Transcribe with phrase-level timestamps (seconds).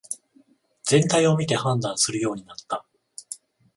[0.83, 2.83] 全体を見て判断するようになった